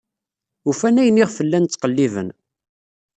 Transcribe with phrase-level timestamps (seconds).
[0.69, 2.29] Ufan ayen iɣef llan ttqelliben.